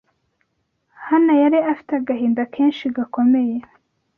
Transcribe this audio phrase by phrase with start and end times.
[1.07, 3.55] Hana yari afite agahinda kenshi gakomeye